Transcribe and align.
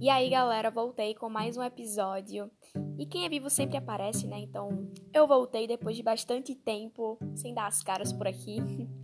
E 0.00 0.08
aí, 0.08 0.30
galera, 0.30 0.70
voltei 0.70 1.12
com 1.12 1.28
mais 1.28 1.56
um 1.56 1.62
episódio. 1.62 2.48
E 2.96 3.04
quem 3.04 3.24
é 3.24 3.28
vivo 3.28 3.50
sempre 3.50 3.76
aparece, 3.76 4.28
né? 4.28 4.38
Então, 4.38 4.88
eu 5.12 5.26
voltei 5.26 5.66
depois 5.66 5.96
de 5.96 6.04
bastante 6.04 6.54
tempo 6.54 7.18
sem 7.34 7.52
dar 7.52 7.66
as 7.66 7.82
caras 7.82 8.12
por 8.12 8.26
aqui. 8.26 8.58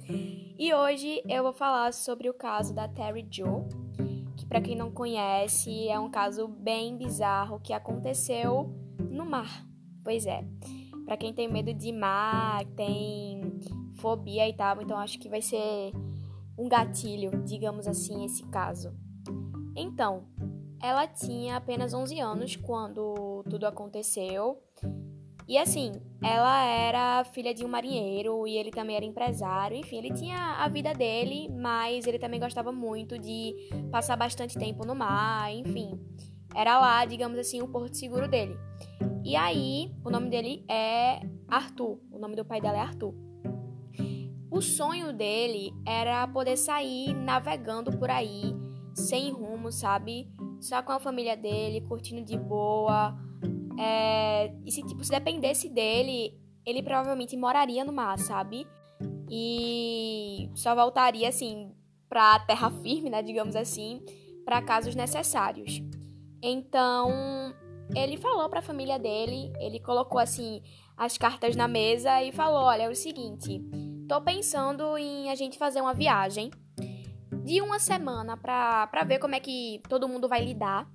E 0.56 0.72
hoje 0.72 1.20
eu 1.28 1.42
vou 1.42 1.52
falar 1.52 1.92
sobre 1.92 2.30
o 2.30 2.32
caso 2.32 2.72
da 2.72 2.86
Terry 2.86 3.26
Jo, 3.28 3.66
que 4.36 4.46
para 4.46 4.60
quem 4.60 4.76
não 4.76 4.88
conhece, 4.88 5.88
é 5.88 5.98
um 5.98 6.08
caso 6.08 6.46
bem 6.46 6.96
bizarro 6.96 7.58
que 7.58 7.72
aconteceu 7.72 8.72
no 9.10 9.26
mar. 9.26 9.66
Pois 10.04 10.26
é. 10.26 10.44
Para 11.04 11.16
quem 11.16 11.34
tem 11.34 11.50
medo 11.50 11.74
de 11.74 11.90
mar, 11.90 12.64
tem 12.76 13.42
fobia 13.96 14.48
e 14.48 14.54
tal, 14.54 14.80
então 14.80 14.96
acho 14.96 15.18
que 15.18 15.28
vai 15.28 15.42
ser 15.42 15.90
um 16.56 16.68
gatilho, 16.68 17.42
digamos 17.44 17.88
assim, 17.88 18.24
esse 18.24 18.44
caso. 18.44 18.94
Então, 19.76 20.28
ela 20.84 21.06
tinha 21.06 21.56
apenas 21.56 21.94
11 21.94 22.20
anos 22.20 22.56
quando 22.56 23.42
tudo 23.48 23.66
aconteceu. 23.66 24.62
E 25.48 25.56
assim, 25.56 25.92
ela 26.22 26.62
era 26.62 27.24
filha 27.24 27.54
de 27.54 27.64
um 27.64 27.68
marinheiro 27.68 28.46
e 28.46 28.58
ele 28.58 28.70
também 28.70 28.94
era 28.94 29.04
empresário. 29.04 29.78
Enfim, 29.78 29.96
ele 29.96 30.12
tinha 30.12 30.36
a 30.36 30.68
vida 30.68 30.92
dele, 30.92 31.48
mas 31.48 32.06
ele 32.06 32.18
também 32.18 32.38
gostava 32.38 32.70
muito 32.70 33.18
de 33.18 33.54
passar 33.90 34.14
bastante 34.14 34.58
tempo 34.58 34.84
no 34.84 34.94
mar. 34.94 35.50
Enfim, 35.54 35.98
era 36.54 36.78
lá, 36.78 37.06
digamos 37.06 37.38
assim, 37.38 37.62
o 37.62 37.68
porto 37.68 37.96
seguro 37.96 38.28
dele. 38.28 38.54
E 39.24 39.36
aí, 39.36 39.90
o 40.04 40.10
nome 40.10 40.28
dele 40.28 40.66
é 40.68 41.20
Arthur. 41.48 41.98
O 42.12 42.18
nome 42.18 42.36
do 42.36 42.44
pai 42.44 42.60
dela 42.60 42.76
é 42.76 42.80
Arthur. 42.80 43.14
O 44.50 44.60
sonho 44.60 45.14
dele 45.14 45.72
era 45.86 46.28
poder 46.28 46.58
sair 46.58 47.14
navegando 47.14 47.96
por 47.98 48.10
aí, 48.10 48.54
sem 48.94 49.32
rumo, 49.32 49.72
sabe? 49.72 50.30
Só 50.64 50.82
com 50.82 50.92
a 50.92 50.98
família 50.98 51.36
dele, 51.36 51.82
curtindo 51.82 52.24
de 52.24 52.38
boa. 52.38 53.14
É, 53.78 54.54
e 54.64 54.72
se, 54.72 54.82
tipo, 54.82 55.04
se 55.04 55.10
dependesse 55.10 55.68
dele, 55.68 56.34
ele 56.64 56.82
provavelmente 56.82 57.36
moraria 57.36 57.84
no 57.84 57.92
mar, 57.92 58.18
sabe? 58.18 58.66
E 59.30 60.48
só 60.54 60.74
voltaria, 60.74 61.28
assim, 61.28 61.70
pra 62.08 62.38
terra 62.40 62.70
firme, 62.70 63.10
né, 63.10 63.22
digamos 63.22 63.54
assim, 63.54 64.00
para 64.44 64.62
casos 64.62 64.94
necessários. 64.94 65.82
Então, 66.42 67.10
ele 67.94 68.16
falou 68.16 68.48
para 68.48 68.60
a 68.60 68.62
família 68.62 68.98
dele, 68.98 69.52
ele 69.60 69.78
colocou, 69.80 70.18
assim, 70.18 70.62
as 70.96 71.18
cartas 71.18 71.54
na 71.56 71.68
mesa 71.68 72.22
e 72.22 72.32
falou: 72.32 72.62
Olha, 72.62 72.84
é 72.84 72.88
o 72.88 72.94
seguinte, 72.94 73.60
tô 74.08 74.20
pensando 74.22 74.96
em 74.96 75.28
a 75.30 75.34
gente 75.34 75.58
fazer 75.58 75.82
uma 75.82 75.92
viagem 75.92 76.50
de 77.44 77.60
uma 77.60 77.78
semana 77.78 78.36
pra, 78.38 78.86
pra 78.86 79.04
ver 79.04 79.18
como 79.18 79.34
é 79.34 79.40
que 79.40 79.80
todo 79.86 80.08
mundo 80.08 80.26
vai 80.26 80.42
lidar. 80.42 80.88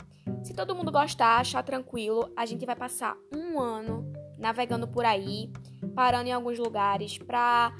Se 0.44 0.53
todo 0.53 0.75
mundo 0.75 0.92
gostar, 0.92 1.39
achar 1.39 1.64
tranquilo, 1.64 2.31
a 2.36 2.45
gente 2.45 2.66
vai 2.66 2.75
passar 2.75 3.16
um 3.33 3.59
ano 3.59 4.11
navegando 4.38 4.88
por 4.88 5.05
aí, 5.05 5.52
parando 5.94 6.27
em 6.30 6.33
alguns 6.33 6.58
lugares 6.58 7.17
pra 7.20 7.72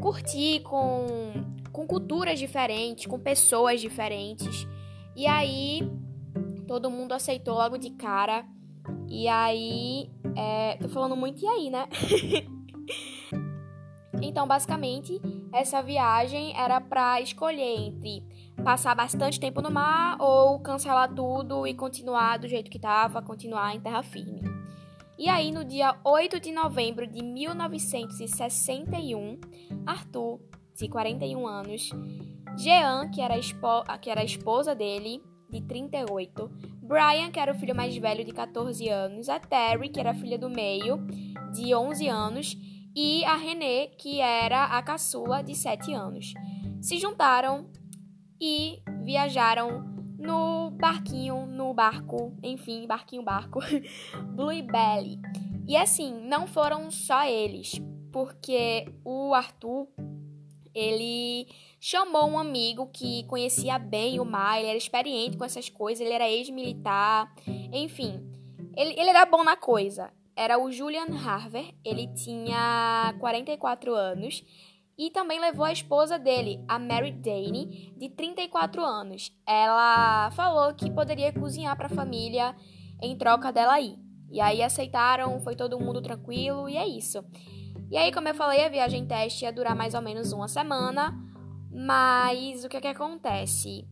curtir 0.00 0.60
com, 0.60 1.32
com 1.72 1.86
culturas 1.86 2.38
diferentes, 2.38 3.06
com 3.06 3.18
pessoas 3.18 3.80
diferentes. 3.80 4.66
E 5.16 5.26
aí, 5.26 5.80
todo 6.68 6.90
mundo 6.90 7.12
aceitou 7.12 7.54
logo 7.54 7.76
de 7.78 7.90
cara. 7.90 8.44
E 9.08 9.26
aí, 9.26 10.10
é, 10.36 10.76
tô 10.76 10.88
falando 10.88 11.16
muito 11.16 11.42
e 11.42 11.48
aí, 11.48 11.70
né? 11.70 11.88
Então, 14.22 14.46
basicamente, 14.46 15.20
essa 15.54 15.80
viagem 15.80 16.52
era 16.58 16.80
para 16.80 17.20
escolher 17.20 17.78
entre 17.78 18.24
passar 18.64 18.96
bastante 18.96 19.38
tempo 19.38 19.62
no 19.62 19.70
mar 19.70 20.16
ou 20.20 20.58
cancelar 20.58 21.14
tudo 21.14 21.64
e 21.64 21.74
continuar 21.74 22.38
do 22.38 22.48
jeito 22.48 22.68
que 22.68 22.76
estava, 22.76 23.22
continuar 23.22 23.72
em 23.72 23.80
terra 23.80 24.02
firme. 24.02 24.42
E 25.16 25.28
aí, 25.28 25.52
no 25.52 25.64
dia 25.64 25.96
8 26.02 26.40
de 26.40 26.50
novembro 26.50 27.06
de 27.06 27.22
1961, 27.22 29.38
Arthur, 29.86 30.40
de 30.74 30.88
41 30.88 31.46
anos, 31.46 31.90
Jean, 32.56 33.08
que 33.12 33.20
era, 33.20 33.36
que 34.00 34.10
era 34.10 34.22
a 34.22 34.24
esposa 34.24 34.74
dele, 34.74 35.22
de 35.48 35.60
38, 35.60 36.50
Brian, 36.82 37.30
que 37.30 37.38
era 37.38 37.52
o 37.52 37.54
filho 37.54 37.76
mais 37.76 37.96
velho, 37.96 38.24
de 38.24 38.32
14 38.32 38.88
anos, 38.88 39.28
a 39.28 39.38
Terry, 39.38 39.88
que 39.88 40.00
era 40.00 40.10
a 40.10 40.14
filha 40.14 40.36
do 40.36 40.50
meio, 40.50 40.98
de 41.52 41.72
11 41.72 42.08
anos, 42.08 42.58
e 42.94 43.24
a 43.24 43.34
Renée, 43.34 43.88
que 43.98 44.20
era 44.20 44.64
a 44.64 44.82
caçula 44.82 45.42
de 45.42 45.54
7 45.54 45.92
anos. 45.92 46.32
Se 46.80 46.98
juntaram 46.98 47.68
e 48.40 48.82
viajaram 49.02 49.84
no 50.18 50.70
barquinho, 50.70 51.46
no 51.46 51.74
barco, 51.74 52.36
enfim, 52.42 52.86
barquinho, 52.86 53.22
barco, 53.22 53.60
Blue 54.36 54.62
Belly. 54.62 55.18
E 55.66 55.76
assim, 55.76 56.12
não 56.26 56.46
foram 56.46 56.90
só 56.90 57.24
eles, 57.24 57.80
porque 58.12 58.86
o 59.04 59.34
Arthur, 59.34 59.88
ele 60.74 61.48
chamou 61.80 62.28
um 62.28 62.38
amigo 62.38 62.86
que 62.92 63.24
conhecia 63.24 63.78
bem 63.78 64.20
o 64.20 64.24
mar, 64.24 64.58
ele 64.58 64.68
era 64.68 64.78
experiente 64.78 65.36
com 65.36 65.44
essas 65.44 65.68
coisas, 65.68 66.04
ele 66.04 66.14
era 66.14 66.28
ex-militar, 66.28 67.34
enfim, 67.72 68.20
ele, 68.76 68.92
ele 68.98 69.10
era 69.10 69.26
bom 69.26 69.42
na 69.42 69.56
coisa 69.56 70.12
era 70.36 70.58
o 70.58 70.70
Julian 70.70 71.06
Harver, 71.24 71.74
ele 71.84 72.08
tinha 72.08 73.14
44 73.20 73.94
anos 73.94 74.44
e 74.96 75.10
também 75.10 75.40
levou 75.40 75.64
a 75.64 75.72
esposa 75.72 76.18
dele, 76.18 76.64
a 76.68 76.78
Mary 76.78 77.12
Dane, 77.12 77.92
de 77.96 78.08
34 78.08 78.82
anos. 78.84 79.32
Ela 79.46 80.30
falou 80.32 80.72
que 80.74 80.90
poderia 80.90 81.32
cozinhar 81.32 81.76
para 81.76 81.86
a 81.86 81.94
família 81.94 82.54
em 83.02 83.16
troca 83.16 83.52
dela 83.52 83.80
ir. 83.80 83.98
E 84.30 84.40
aí 84.40 84.62
aceitaram, 84.62 85.40
foi 85.40 85.54
todo 85.54 85.78
mundo 85.78 86.00
tranquilo 86.00 86.68
e 86.68 86.76
é 86.76 86.86
isso. 86.86 87.24
E 87.90 87.96
aí, 87.96 88.12
como 88.12 88.28
eu 88.28 88.34
falei, 88.34 88.64
a 88.64 88.68
viagem 88.68 89.06
teste 89.06 89.44
ia 89.44 89.52
durar 89.52 89.76
mais 89.76 89.94
ou 89.94 90.00
menos 90.00 90.32
uma 90.32 90.48
semana, 90.48 91.14
mas 91.70 92.64
o 92.64 92.68
que, 92.68 92.76
é 92.76 92.80
que 92.80 92.88
acontece? 92.88 93.86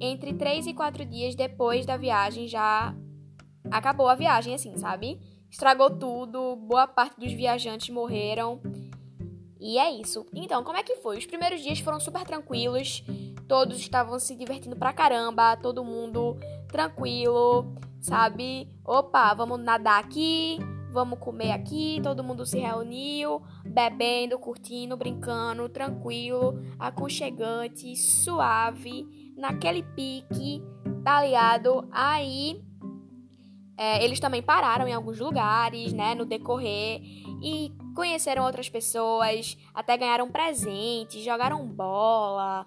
Entre 0.00 0.34
3 0.34 0.66
e 0.66 0.74
4 0.74 1.04
dias 1.04 1.34
depois 1.34 1.86
da 1.86 1.96
viagem 1.96 2.48
já 2.48 2.94
acabou 3.70 4.08
a 4.08 4.14
viagem, 4.14 4.54
assim, 4.54 4.76
sabe? 4.76 5.20
Estragou 5.50 5.90
tudo, 5.90 6.54
boa 6.56 6.86
parte 6.86 7.18
dos 7.18 7.32
viajantes 7.32 7.90
morreram. 7.90 8.60
E 9.58 9.78
é 9.78 9.90
isso. 9.90 10.24
Então, 10.32 10.62
como 10.62 10.78
é 10.78 10.82
que 10.82 10.96
foi? 10.96 11.18
Os 11.18 11.26
primeiros 11.26 11.60
dias 11.60 11.80
foram 11.80 12.00
super 12.00 12.24
tranquilos, 12.24 13.02
todos 13.48 13.78
estavam 13.78 14.18
se 14.18 14.36
divertindo 14.36 14.76
pra 14.76 14.92
caramba, 14.92 15.56
todo 15.56 15.84
mundo 15.84 16.38
tranquilo, 16.68 17.74
sabe? 18.00 18.68
Opa, 18.84 19.34
vamos 19.34 19.60
nadar 19.60 20.00
aqui, 20.00 20.58
vamos 20.92 21.18
comer 21.18 21.52
aqui, 21.52 22.00
todo 22.02 22.24
mundo 22.24 22.46
se 22.46 22.58
reuniu, 22.58 23.42
bebendo, 23.64 24.38
curtindo, 24.38 24.96
brincando, 24.96 25.68
tranquilo, 25.68 26.62
aconchegante, 26.78 27.96
suave, 27.96 29.34
naquele 29.36 29.82
pique, 29.82 30.62
tá 31.04 31.22
ligado? 31.22 31.86
Aí 31.90 32.62
é, 33.80 34.04
eles 34.04 34.20
também 34.20 34.42
pararam 34.42 34.86
em 34.86 34.92
alguns 34.92 35.18
lugares, 35.18 35.90
né, 35.94 36.14
no 36.14 36.26
decorrer 36.26 37.00
e 37.42 37.72
conheceram 37.96 38.44
outras 38.44 38.68
pessoas, 38.68 39.56
até 39.72 39.96
ganharam 39.96 40.30
presentes, 40.30 41.24
jogaram 41.24 41.66
bola, 41.66 42.66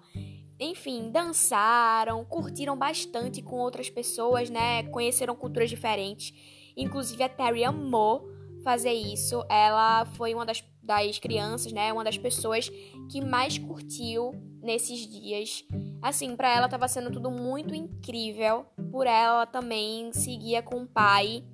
enfim, 0.58 1.12
dançaram, 1.12 2.24
curtiram 2.24 2.76
bastante 2.76 3.40
com 3.40 3.60
outras 3.60 3.88
pessoas, 3.88 4.50
né, 4.50 4.82
conheceram 4.88 5.36
culturas 5.36 5.70
diferentes. 5.70 6.34
Inclusive 6.76 7.22
a 7.22 7.28
Terry 7.28 7.62
amou 7.62 8.28
fazer 8.64 8.92
isso. 8.92 9.44
Ela 9.48 10.06
foi 10.16 10.34
uma 10.34 10.44
das, 10.44 10.64
das 10.82 11.20
crianças, 11.20 11.70
né, 11.70 11.92
uma 11.92 12.02
das 12.02 12.18
pessoas 12.18 12.68
que 13.08 13.20
mais 13.20 13.56
curtiu 13.56 14.32
nesses 14.64 15.06
dias. 15.06 15.64
Assim, 16.02 16.34
para 16.34 16.54
ela 16.54 16.66
estava 16.66 16.88
sendo 16.88 17.10
tudo 17.10 17.30
muito 17.30 17.74
incrível. 17.74 18.66
Por 18.90 19.06
ela 19.06 19.46
também 19.46 20.12
seguia 20.12 20.62
com 20.62 20.82
o 20.82 20.86
pai 20.86 21.44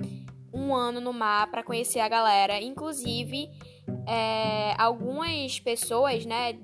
um 0.53 0.75
ano 0.75 1.01
no 1.01 1.13
mar 1.13 1.51
para 1.51 1.63
conhecer 1.63 2.01
a 2.01 2.09
galera. 2.09 2.61
Inclusive, 2.61 3.51
é, 4.07 4.75
algumas 4.79 5.61
pessoas, 5.61 6.25
né, 6.25 6.55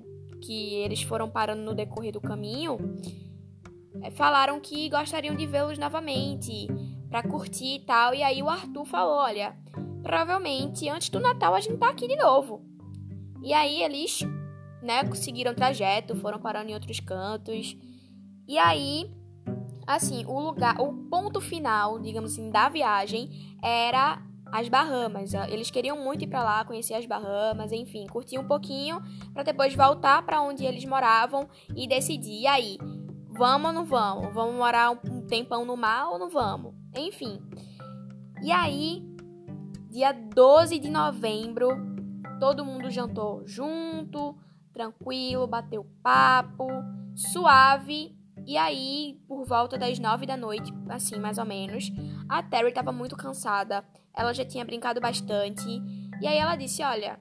que 0.41 0.75
eles 0.75 1.03
foram 1.03 1.29
parando 1.29 1.63
no 1.63 1.75
decorrer 1.75 2.13
do 2.13 2.21
caminho, 2.21 2.79
é, 4.03 4.11
falaram 4.11 4.61
que 4.61 4.89
gostariam 4.89 5.35
de 5.35 5.47
vê-los 5.47 5.79
novamente 5.79 6.67
para 7.09 7.23
curtir 7.23 7.77
e 7.77 7.81
tal. 7.81 8.15
E 8.15 8.23
aí 8.23 8.43
o 8.43 8.49
Arthur 8.49 8.85
falou: 8.85 9.17
olha, 9.17 9.57
provavelmente 10.03 10.89
antes 10.89 11.09
do 11.09 11.21
Natal 11.21 11.55
a 11.55 11.61
gente 11.61 11.79
tá 11.79 11.89
aqui 11.89 12.07
de 12.07 12.17
novo. 12.17 12.63
E 13.43 13.53
aí 13.53 13.83
eles 13.83 14.21
né, 14.87 15.05
seguiram 15.15 15.55
trajeto, 15.55 16.17
foram 16.17 16.39
parando 16.39 16.71
em 16.71 16.75
outros 16.75 17.01
cantos. 17.01 17.77
E 18.49 18.57
aí, 18.57 19.11
assim, 19.87 20.25
o 20.27 20.39
lugar, 20.41 20.81
o 20.81 20.93
ponto 21.11 21.41
final, 21.41 21.99
digamos 21.99 22.33
assim, 22.33 22.51
da 22.51 22.69
viagem 22.69 23.29
era 23.63 24.23
as 24.53 24.69
Bahamas. 24.69 25.35
Eles 25.49 25.71
queriam 25.71 26.03
muito 26.03 26.25
ir 26.25 26.29
para 26.29 26.43
lá, 26.43 26.65
conhecer 26.65 26.95
as 26.95 27.05
Bahamas, 27.05 27.73
enfim, 27.73 28.07
curtir 28.07 28.39
um 28.39 28.47
pouquinho 28.47 29.03
para 29.35 29.43
depois 29.43 29.75
voltar 29.75 30.25
para 30.25 30.41
onde 30.41 30.65
eles 30.65 30.85
moravam 30.85 31.49
e 31.75 31.87
decidir. 31.89 32.43
E 32.43 32.47
aí, 32.47 32.79
Vamos 33.37 33.67
ou 33.69 33.73
não 33.75 33.85
vamos? 33.85 34.33
Vamos 34.33 34.55
morar 34.55 34.91
um 34.91 35.21
tempão 35.21 35.67
no 35.67 35.77
mar 35.77 36.09
ou 36.09 36.19
não 36.19 36.31
vamos? 36.31 36.75
Enfim. 36.97 37.39
E 38.43 38.51
aí, 38.51 39.05
dia 39.91 40.13
12 40.13 40.79
de 40.79 40.89
novembro, 40.89 41.69
todo 42.41 42.65
mundo 42.65 42.91
jantou 42.91 43.47
junto, 43.47 44.35
tranquilo, 44.77 45.47
bateu 45.47 45.87
papo, 46.03 46.69
suave. 47.15 48.15
E 48.47 48.59
aí, 48.59 49.19
por 49.27 49.45
volta 49.45 49.79
das 49.79 49.99
nove 49.99 50.27
da 50.27 50.37
noite, 50.37 50.73
assim 50.91 51.19
mais 51.19 51.39
ou 51.39 51.47
menos, 51.47 51.91
a 52.29 52.43
Terry 52.43 52.69
estava 52.69 52.93
muito 52.93 53.17
cansada. 53.17 53.83
Ela 54.15 54.35
já 54.35 54.45
tinha 54.45 54.65
brincado 54.65 55.01
bastante. 55.01 55.67
E 56.21 56.27
aí 56.27 56.37
ela 56.37 56.55
disse: 56.55 56.83
Olha, 56.83 57.19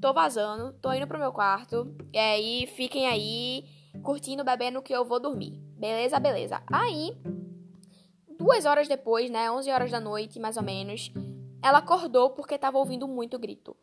tô 0.00 0.12
vazando, 0.12 0.74
tô 0.74 0.92
indo 0.92 1.06
pro 1.06 1.18
meu 1.18 1.32
quarto. 1.32 1.92
E 2.12 2.18
aí, 2.18 2.66
fiquem 2.66 3.06
aí 3.06 3.64
curtindo, 4.02 4.44
bebendo 4.44 4.82
que 4.82 4.94
eu 4.94 5.04
vou 5.04 5.18
dormir. 5.18 5.58
Beleza, 5.78 6.20
beleza. 6.20 6.62
Aí, 6.70 7.16
duas 8.38 8.66
horas 8.66 8.86
depois, 8.86 9.30
né, 9.30 9.50
11 9.50 9.70
horas 9.70 9.90
da 9.90 9.98
noite, 9.98 10.38
mais 10.38 10.56
ou 10.58 10.62
menos, 10.62 11.10
ela 11.62 11.78
acordou 11.78 12.30
porque 12.30 12.58
tava 12.58 12.78
ouvindo 12.78 13.08
muito 13.08 13.38
grito. 13.38 13.74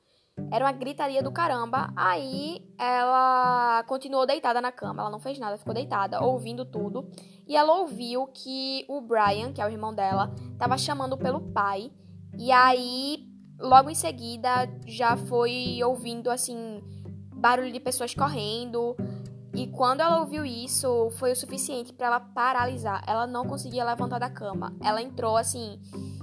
Era 0.52 0.66
uma 0.66 0.72
gritaria 0.72 1.22
do 1.22 1.32
caramba. 1.32 1.92
Aí 1.96 2.62
ela 2.78 3.84
continuou 3.88 4.26
deitada 4.26 4.62
na 4.62 4.72
cama. 4.72 5.02
Ela 5.02 5.10
não 5.10 5.20
fez 5.20 5.38
nada, 5.40 5.58
ficou 5.58 5.74
deitada, 5.74 6.24
ouvindo 6.24 6.66
tudo. 6.66 7.10
E 7.48 7.56
ela 7.56 7.74
ouviu 7.80 8.28
que 8.28 8.86
o 8.88 9.02
Brian, 9.02 9.52
que 9.52 9.62
é 9.62 9.66
o 9.66 9.70
irmão 9.70 9.94
dela, 9.94 10.34
tava 10.58 10.78
chamando 10.78 11.18
pelo 11.18 11.42
pai. 11.42 11.92
E 12.38 12.52
aí, 12.52 13.28
logo 13.60 13.90
em 13.90 13.96
seguida, 13.96 14.70
já 14.86 15.18
foi 15.18 15.80
ouvindo 15.84 16.30
assim 16.30 16.82
barulho 17.34 17.72
de 17.72 17.80
pessoas 17.80 18.14
correndo, 18.14 18.96
e 19.58 19.66
quando 19.66 20.02
ela 20.02 20.20
ouviu 20.20 20.46
isso, 20.46 21.10
foi 21.18 21.32
o 21.32 21.36
suficiente 21.36 21.92
para 21.92 22.06
ela 22.06 22.20
paralisar. 22.20 23.04
Ela 23.08 23.26
não 23.26 23.44
conseguia 23.44 23.84
levantar 23.84 24.20
da 24.20 24.30
cama. 24.30 24.72
Ela 24.84 25.02
entrou 25.02 25.36
assim 25.36 25.82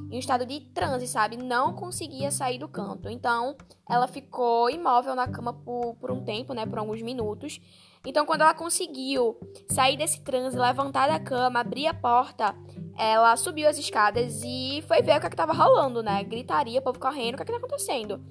em 0.09 0.15
um 0.15 0.19
estado 0.21 0.47
de 0.47 0.61
transe, 0.61 1.09
sabe? 1.09 1.37
Não 1.37 1.73
conseguia 1.73 2.31
sair 2.31 2.59
do 2.59 2.69
canto. 2.69 3.09
Então, 3.09 3.57
ela 3.91 4.07
ficou 4.07 4.71
imóvel 4.71 5.17
na 5.17 5.27
cama 5.27 5.53
por, 5.53 5.97
por 5.97 6.13
um 6.13 6.25
tempo, 6.25 6.55
né? 6.55 6.65
Por 6.65 6.79
alguns 6.79 7.03
minutos. 7.03 7.61
Então, 8.07 8.25
quando 8.25 8.43
ela 8.43 8.55
conseguiu 8.55 9.37
sair 9.69 9.97
desse 9.97 10.21
transe, 10.21 10.57
levantar 10.57 11.09
da 11.09 11.19
cama, 11.19 11.59
abrir 11.59 11.89
a 11.89 11.95
porta, 11.95 12.55
ela 12.97 13.37
subiu 13.37 13.69
as 13.69 13.79
escadas 13.79 14.43
e 14.45 14.85
foi 14.87 15.03
ver 15.03 15.17
o 15.17 15.21
que, 15.21 15.27
é 15.27 15.29
estava 15.29 15.53
rolando, 15.53 16.05
né? 16.05 16.23
Gritaria, 16.23 16.81
povo 16.81 17.01
correndo, 17.01 17.35
o 17.35 17.37
que, 17.39 17.43
é 17.43 17.47
tá 17.47 17.57
acontecendo? 17.57 18.25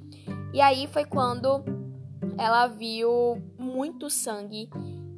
E 0.54 0.62
aí 0.62 0.88
foi 0.88 1.04
quando 1.04 1.83
ela 2.38 2.68
viu 2.68 3.42
muito 3.58 4.10
sangue 4.10 4.70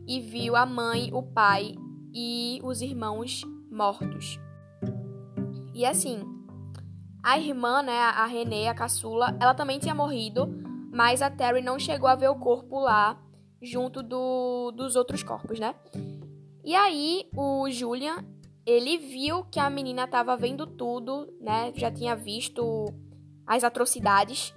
e 0.08 0.20
viu 0.20 0.56
a 0.56 0.66
mãe, 0.66 1.10
o 1.14 1.24
pai 1.24 1.76
e 2.14 2.60
os 2.64 2.82
irmãos 2.82 3.44
mortos. 3.72 4.40
E 5.74 5.86
assim, 5.86 6.24
a 7.24 7.40
irmã, 7.40 7.82
né, 7.82 7.98
a 8.00 8.26
Renée, 8.26 8.68
a 8.68 8.74
caçula, 8.74 9.36
ela 9.40 9.54
também 9.54 9.80
tinha 9.80 9.96
morrido, 9.96 10.48
mas 10.92 11.22
a 11.22 11.30
Terry 11.30 11.62
não 11.62 11.78
chegou 11.78 12.08
a 12.08 12.16
ver 12.16 12.30
o 12.30 12.40
corpo 12.40 12.80
lá 12.80 13.20
junto 13.62 14.04
do, 14.04 14.72
dos 14.72 14.96
outros 14.96 15.24
corpos, 15.24 15.60
né? 15.60 15.76
E 16.64 16.74
aí 16.76 17.30
o 17.36 17.70
Julian, 17.70 18.24
ele 18.66 18.98
viu 18.98 19.44
que 19.46 19.60
a 19.60 19.70
menina 19.70 20.06
estava 20.06 20.38
vendo 20.38 20.66
tudo, 20.66 21.28
né? 21.42 21.74
Já 21.76 21.92
tinha 21.92 22.16
visto 22.16 22.86
as 23.46 23.64
atrocidades 23.64 24.54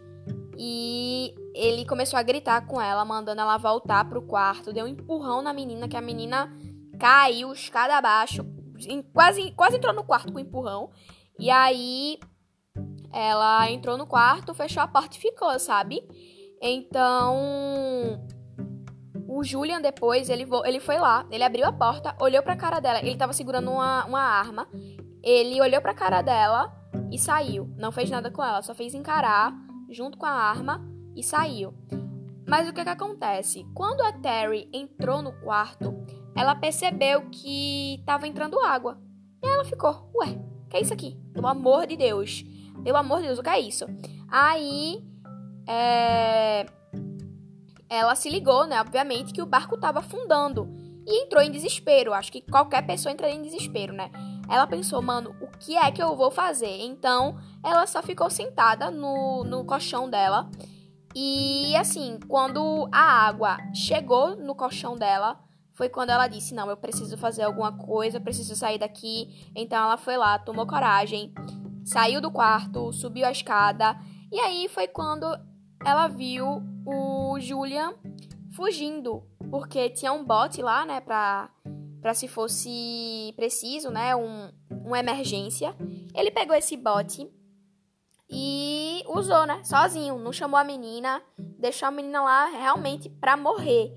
e 0.60 1.32
ele 1.55 1.84
começou 1.87 2.19
a 2.19 2.22
gritar 2.22 2.66
com 2.66 2.81
ela, 2.81 3.05
mandando 3.05 3.40
ela 3.40 3.56
voltar 3.56 4.08
pro 4.08 4.20
quarto. 4.20 4.72
Deu 4.72 4.87
um 4.87 4.88
empurrão 4.88 5.40
na 5.40 5.52
menina, 5.52 5.87
que 5.87 5.96
a 5.96 6.00
menina 6.00 6.52
caiu 6.99 7.52
escada 7.52 7.96
abaixo. 7.96 8.44
Quase, 9.14 9.52
quase 9.52 9.76
entrou 9.76 9.94
no 9.94 10.02
quarto 10.02 10.32
com 10.32 10.38
um 10.38 10.43
empurrão. 10.43 10.90
E 11.38 11.49
aí 11.49 12.19
ela 13.12 13.70
entrou 13.70 13.96
no 13.96 14.05
quarto, 14.05 14.52
fechou 14.52 14.82
a 14.82 14.88
porta 14.88 15.16
e 15.16 15.20
ficou, 15.20 15.56
sabe? 15.60 16.02
Então. 16.61 18.26
O 19.28 19.44
Julian 19.44 19.81
depois, 19.81 20.28
ele, 20.28 20.44
ele 20.64 20.81
foi 20.81 20.99
lá, 20.99 21.25
ele 21.31 21.44
abriu 21.44 21.66
a 21.66 21.72
porta, 21.72 22.16
olhou 22.20 22.43
pra 22.43 22.56
cara 22.56 22.81
dela. 22.81 22.99
Ele 22.99 23.16
tava 23.16 23.32
segurando 23.32 23.70
uma, 23.70 24.04
uma 24.06 24.22
arma. 24.22 24.66
Ele 25.22 25.61
olhou 25.61 25.81
pra 25.81 25.94
cara 25.94 26.20
dela 26.20 26.72
e 27.12 27.19
saiu. 27.19 27.72
Não 27.76 27.93
fez 27.93 28.11
nada 28.11 28.28
com 28.28 28.43
ela, 28.43 28.61
só 28.61 28.75
fez 28.75 28.93
encarar 28.93 29.68
junto 29.88 30.19
com 30.19 30.26
a 30.26 30.31
arma 30.31 30.85
e 31.14 31.23
saiu. 31.23 31.75
Mas 32.46 32.69
o 32.69 32.73
que, 32.73 32.82
que 32.82 32.88
acontece? 32.88 33.67
Quando 33.75 34.00
a 34.00 34.12
Terry 34.12 34.69
entrou 34.73 35.20
no 35.20 35.32
quarto, 35.32 35.94
ela 36.35 36.55
percebeu 36.55 37.29
que 37.31 37.96
estava 37.96 38.26
entrando 38.26 38.58
água. 38.61 38.99
E 39.43 39.46
ela 39.46 39.64
ficou, 39.64 40.11
ué, 40.14 40.38
que 40.70 40.76
é 40.76 40.81
isso 40.81 40.93
aqui? 40.93 41.19
Pelo 41.35 41.46
amor 41.46 41.87
de 41.87 41.96
Deus. 41.96 42.44
Pelo 42.82 42.96
amor 42.96 43.20
de 43.20 43.26
Deus, 43.26 43.38
o 43.38 43.43
que 43.43 43.50
é 43.50 43.61
isso? 43.61 43.85
Aí, 44.31 45.02
é... 45.67 46.64
ela 47.88 48.14
se 48.14 48.31
ligou, 48.31 48.67
né? 48.67 48.81
Obviamente, 48.81 49.32
que 49.32 49.43
o 49.43 49.46
barco 49.46 49.75
estava 49.75 49.99
afundando. 49.99 50.69
E 51.06 51.25
entrou 51.25 51.43
em 51.43 51.50
desespero. 51.50 52.14
Acho 52.14 52.32
que 52.32 52.40
qualquer 52.40 52.87
pessoa 52.87 53.12
entraria 53.12 53.37
em 53.37 53.43
desespero, 53.43 53.93
né? 53.93 54.11
Ela 54.49 54.67
pensou, 54.67 55.02
mano, 55.02 55.35
o 55.40 55.48
que 55.58 55.76
é 55.76 55.90
que 55.90 56.02
eu 56.02 56.16
vou 56.16 56.31
fazer? 56.31 56.82
Então, 56.82 57.38
ela 57.62 57.87
só 57.87 58.02
ficou 58.02 58.31
sentada 58.31 58.90
no, 58.90 59.44
no 59.44 59.64
colchão 59.64 60.08
dela. 60.08 60.50
E 61.14 61.75
assim, 61.76 62.19
quando 62.28 62.88
a 62.93 63.26
água 63.26 63.56
chegou 63.75 64.37
no 64.37 64.55
colchão 64.55 64.96
dela, 64.96 65.38
foi 65.75 65.88
quando 65.88 66.10
ela 66.10 66.28
disse: 66.28 66.55
Não, 66.55 66.69
eu 66.69 66.76
preciso 66.76 67.16
fazer 67.16 67.43
alguma 67.43 67.72
coisa, 67.72 68.20
preciso 68.20 68.55
sair 68.55 68.78
daqui. 68.78 69.50
Então 69.55 69.78
ela 69.84 69.96
foi 69.96 70.16
lá, 70.16 70.38
tomou 70.38 70.66
coragem, 70.66 71.32
saiu 71.84 72.20
do 72.20 72.31
quarto, 72.31 72.93
subiu 72.93 73.26
a 73.26 73.32
escada. 73.32 73.96
E 74.31 74.38
aí 74.38 74.69
foi 74.69 74.87
quando 74.87 75.26
ela 75.84 76.08
viu 76.08 76.62
o 76.84 77.38
Julian 77.40 77.94
fugindo, 78.54 79.22
porque 79.50 79.88
tinha 79.90 80.12
um 80.12 80.25
bote 80.25 80.61
lá, 80.61 80.84
né, 80.84 81.00
pra 81.00 81.50
para 82.00 82.15
se 82.15 82.29
fosse 82.29 83.33
preciso, 83.37 83.91
né, 83.91 84.15
um, 84.15 84.50
uma 84.71 84.99
emergência. 84.99 85.75
Ele 86.15 86.31
pegou 86.31 86.55
esse 86.55 86.77
bote 86.77 87.29
e 88.31 89.03
usou, 89.09 89.47
né, 89.47 89.62
sozinho, 89.65 90.19
não 90.19 90.33
chamou 90.33 90.59
a 90.59 90.65
menina, 90.65 91.23
deixou 91.59 91.89
a 91.89 91.91
menina 91.91 92.23
lá 92.23 92.47
realmente 92.47 93.09
para 93.09 93.37
morrer. 93.37 93.93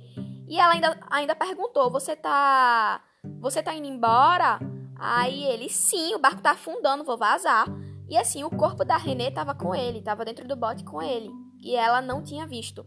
E 0.47 0.59
ela 0.59 0.73
ainda, 0.73 0.99
ainda 1.09 1.35
perguntou: 1.35 1.89
"Você 1.89 2.15
tá 2.15 3.01
você 3.39 3.63
tá 3.63 3.73
indo 3.73 3.87
embora?" 3.87 4.59
Aí 4.97 5.43
ele: 5.45 5.69
"Sim, 5.69 6.13
o 6.15 6.19
barco 6.19 6.41
tá 6.41 6.51
afundando, 6.51 7.03
vou 7.03 7.17
vazar." 7.17 7.67
E 8.09 8.17
assim, 8.17 8.43
o 8.43 8.49
corpo 8.49 8.83
da 8.83 8.97
Renê 8.97 9.31
tava 9.31 9.55
com 9.55 9.73
ele, 9.73 10.01
tava 10.01 10.25
dentro 10.25 10.45
do 10.45 10.55
bote 10.55 10.83
com 10.83 11.01
ele, 11.01 11.31
e 11.61 11.75
ela 11.75 12.01
não 12.01 12.21
tinha 12.21 12.45
visto. 12.45 12.85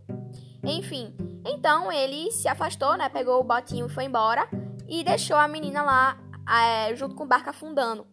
Enfim, 0.62 1.14
então 1.47 1.90
ele 1.90 2.30
se 2.30 2.47
afastou, 2.47 2.97
né, 2.97 3.09
pegou 3.09 3.40
o 3.40 3.44
botinho 3.44 3.87
e 3.87 3.90
foi 3.90 4.04
embora 4.04 4.47
e 4.88 5.02
deixou 5.04 5.36
a 5.36 5.48
menina 5.48 5.82
lá 5.82 6.18
é, 6.48 6.94
junto 6.94 7.14
com 7.14 7.24
o 7.24 7.26
barco 7.26 7.50
afundando. 7.50 8.06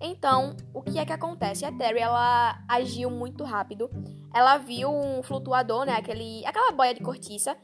Então, 0.00 0.56
o 0.72 0.80
que 0.80 0.98
é 0.98 1.04
que 1.04 1.12
acontece? 1.12 1.64
A 1.64 1.72
Terry, 1.72 1.98
ela 1.98 2.62
agiu 2.68 3.10
muito 3.10 3.42
rápido. 3.44 3.90
Ela 4.32 4.56
viu 4.58 4.90
um 4.90 5.22
flutuador, 5.22 5.84
né? 5.84 5.94
Aquele, 5.94 6.44
aquela 6.46 6.70
boia 6.70 6.94
de 6.94 7.00
cortiça. 7.00 7.56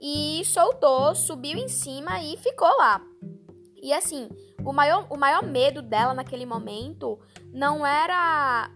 E 0.00 0.42
soltou, 0.44 1.14
subiu 1.14 1.58
em 1.58 1.68
cima 1.68 2.22
e 2.22 2.36
ficou 2.38 2.68
lá. 2.78 3.00
E 3.82 3.92
assim, 3.92 4.28
o 4.64 4.72
maior, 4.72 5.06
o 5.10 5.16
maior 5.16 5.42
medo 5.42 5.82
dela 5.82 6.14
naquele 6.14 6.46
momento 6.46 7.18
não 7.52 7.86
era 7.86 8.70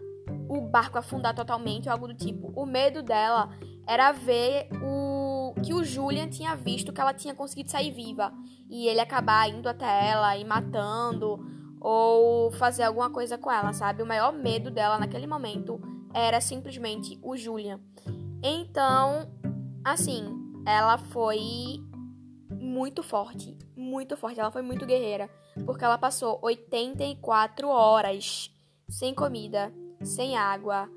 o 0.49 0.61
barco 0.61 0.99
afundar 0.99 1.35
totalmente 1.35 1.89
ou 1.89 1.93
algo 1.93 2.09
do 2.09 2.15
tipo. 2.15 2.53
O 2.55 2.67
medo 2.67 3.03
dela 3.03 3.51
era 3.87 4.13
ver 4.13 4.69
o 4.83 5.20
que 5.63 5.75
o 5.75 5.85
Julian 5.85 6.29
tinha 6.29 6.55
visto 6.55 6.93
que 6.93 7.01
ela 7.01 7.15
tinha 7.15 7.35
conseguido 7.35 7.71
sair 7.71 7.91
viva 7.91 8.33
e 8.69 8.87
ele 8.87 9.01
acabar 9.01 9.49
indo 9.49 9.69
até 9.69 10.09
ela 10.11 10.37
e 10.37 10.45
matando 10.45 11.39
ou 11.81 12.51
fazer 12.53 12.83
alguma 12.83 13.11
coisa 13.11 13.39
com 13.39 13.51
ela, 13.51 13.73
sabe? 13.73 14.03
O 14.03 14.07
maior 14.07 14.33
medo 14.33 14.71
dela 14.71 14.99
naquele 14.99 15.27
momento 15.27 15.81
era 16.13 16.41
simplesmente 16.41 17.19
o 17.23 17.37
Julian. 17.37 17.81
Então, 18.43 19.31
assim, 19.85 20.25
ela 20.67 20.99
foi 20.99 21.81
muito 22.51 23.03
forte, 23.03 23.57
muito 23.77 24.17
forte. 24.17 24.41
Ela 24.41 24.51
foi 24.51 24.63
muito 24.63 24.87
guerreira, 24.87 25.31
porque 25.65 25.85
ela 25.85 25.99
passou 25.99 26.39
84 26.43 27.69
horas 27.69 28.55
sem 28.89 29.15
comida, 29.15 29.73
sem 30.03 30.37
água, 30.37 30.89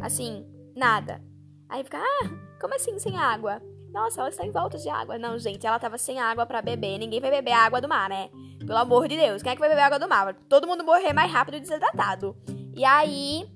assim, 0.00 0.46
nada. 0.74 1.22
Aí 1.68 1.84
fica, 1.84 1.98
ah, 1.98 2.58
como 2.60 2.74
assim 2.74 2.98
sem 2.98 3.16
água? 3.16 3.62
Nossa, 3.92 4.20
ela 4.20 4.30
está 4.30 4.44
em 4.44 4.50
volta 4.50 4.78
de 4.78 4.88
água. 4.88 5.18
Não, 5.18 5.38
gente, 5.38 5.66
ela 5.66 5.78
tava 5.78 5.98
sem 5.98 6.18
água 6.18 6.46
para 6.46 6.62
beber. 6.62 6.98
Ninguém 6.98 7.20
vai 7.20 7.30
beber 7.30 7.52
água 7.52 7.80
do 7.80 7.88
mar, 7.88 8.08
né? 8.08 8.30
Pelo 8.58 8.78
amor 8.78 9.08
de 9.08 9.16
Deus. 9.16 9.42
Quem 9.42 9.52
é 9.52 9.54
que 9.54 9.60
vai 9.60 9.68
beber 9.68 9.82
água 9.82 9.98
do 9.98 10.08
mar? 10.08 10.34
Todo 10.48 10.66
mundo 10.66 10.84
morrer 10.84 11.12
mais 11.12 11.30
rápido 11.30 11.56
e 11.56 11.60
desidratado. 11.60 12.36
E 12.74 12.84
aí, 12.84 13.50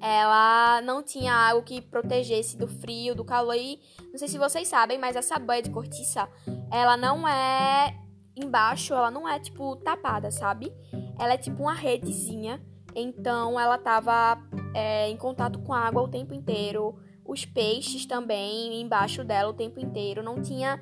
ela 0.00 0.80
não 0.82 1.02
tinha 1.02 1.32
algo 1.32 1.64
que 1.64 1.80
protegesse 1.80 2.56
do 2.56 2.68
frio, 2.68 3.14
do 3.14 3.24
calor. 3.24 3.56
E 3.56 3.80
não 4.10 4.18
sei 4.18 4.28
se 4.28 4.38
vocês 4.38 4.68
sabem, 4.68 4.98
mas 4.98 5.16
essa 5.16 5.38
boia 5.38 5.62
de 5.62 5.70
cortiça, 5.70 6.28
ela 6.70 6.96
não 6.96 7.26
é 7.26 7.96
embaixo 8.36 8.92
ela 8.92 9.10
não 9.10 9.26
é 9.26 9.40
tipo 9.40 9.76
tapada, 9.76 10.30
sabe? 10.30 10.70
Ela 11.18 11.32
é 11.32 11.38
tipo 11.38 11.62
uma 11.62 11.72
redezinha. 11.72 12.62
Então 12.94 13.58
ela 13.58 13.78
tava 13.78 14.38
é, 14.74 15.08
em 15.08 15.16
contato 15.16 15.58
com 15.60 15.72
a 15.72 15.80
água 15.80 16.02
o 16.02 16.08
tempo 16.08 16.34
inteiro. 16.34 16.98
Os 17.26 17.44
peixes 17.44 18.06
também 18.06 18.80
embaixo 18.80 19.24
dela 19.24 19.50
o 19.50 19.54
tempo 19.54 19.80
inteiro. 19.80 20.22
Não 20.22 20.40
tinha 20.40 20.80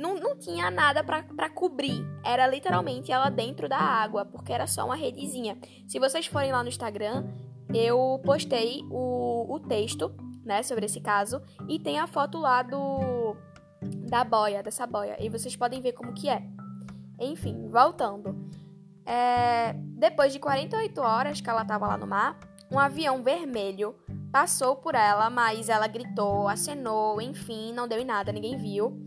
não, 0.00 0.18
não 0.18 0.36
tinha 0.36 0.70
nada 0.70 1.04
para 1.04 1.50
cobrir. 1.50 2.02
Era 2.24 2.46
literalmente 2.46 3.12
ela 3.12 3.28
dentro 3.28 3.68
da 3.68 3.76
água, 3.76 4.24
porque 4.24 4.52
era 4.52 4.66
só 4.66 4.86
uma 4.86 4.96
redezinha. 4.96 5.58
Se 5.86 5.98
vocês 5.98 6.26
forem 6.26 6.50
lá 6.50 6.62
no 6.62 6.70
Instagram, 6.70 7.26
eu 7.72 8.20
postei 8.24 8.82
o, 8.90 9.54
o 9.54 9.60
texto, 9.60 10.12
né, 10.42 10.62
sobre 10.62 10.86
esse 10.86 11.00
caso, 11.00 11.42
e 11.68 11.78
tem 11.78 11.98
a 11.98 12.06
foto 12.06 12.38
lá 12.38 12.62
do 12.62 13.36
da 14.08 14.24
boia, 14.24 14.62
dessa 14.62 14.86
boia, 14.86 15.16
e 15.20 15.28
vocês 15.28 15.54
podem 15.54 15.80
ver 15.80 15.92
como 15.92 16.12
que 16.12 16.28
é. 16.28 16.42
Enfim, 17.18 17.68
voltando. 17.68 18.34
É, 19.06 19.72
depois 19.74 20.32
de 20.32 20.38
48 20.38 21.00
horas 21.00 21.40
que 21.40 21.48
ela 21.48 21.62
estava 21.62 21.86
lá 21.86 21.96
no 21.96 22.06
mar, 22.06 22.38
um 22.70 22.78
avião 22.78 23.22
vermelho 23.22 23.94
passou 24.32 24.76
por 24.76 24.94
ela, 24.94 25.28
mas 25.28 25.68
ela 25.68 25.86
gritou, 25.86 26.48
acenou, 26.48 27.20
enfim, 27.20 27.72
não 27.72 27.88
deu 27.88 27.98
em 27.98 28.04
nada, 28.04 28.32
ninguém 28.32 28.56
viu. 28.56 29.06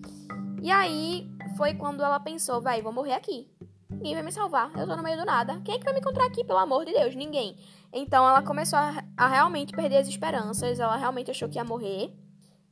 E 0.61 0.71
aí 0.71 1.29
foi 1.57 1.73
quando 1.73 2.03
ela 2.03 2.19
pensou, 2.19 2.61
vai, 2.61 2.81
vou 2.81 2.91
morrer 2.91 3.13
aqui. 3.13 3.49
Ninguém 3.89 4.15
vai 4.15 4.23
me 4.23 4.31
salvar, 4.31 4.71
eu 4.75 4.87
tô 4.87 4.95
no 4.95 5.03
meio 5.03 5.17
do 5.17 5.25
nada. 5.25 5.61
Quem 5.63 5.75
é 5.75 5.77
que 5.77 5.83
vai 5.83 5.93
me 5.93 5.99
encontrar 5.99 6.25
aqui, 6.25 6.43
pelo 6.43 6.59
amor 6.59 6.85
de 6.85 6.93
Deus? 6.93 7.15
Ninguém. 7.15 7.57
Então 7.91 8.27
ela 8.27 8.41
começou 8.41 8.77
a, 8.77 9.03
a 9.15 9.27
realmente 9.27 9.71
perder 9.71 9.97
as 9.97 10.07
esperanças, 10.07 10.79
ela 10.79 10.95
realmente 10.95 11.31
achou 11.31 11.47
que 11.47 11.57
ia 11.57 11.63
morrer. 11.63 12.13